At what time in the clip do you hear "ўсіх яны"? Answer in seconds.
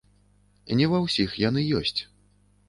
1.03-1.61